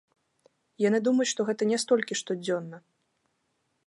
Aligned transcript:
Яны 0.83 0.99
думаюць, 1.07 1.29
што 1.33 1.45
гэта 1.49 1.67
не 1.71 1.77
столькі 1.83 2.17
штодзённа. 2.21 2.77